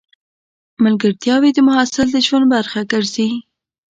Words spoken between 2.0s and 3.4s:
د ژوند برخه ګرځي.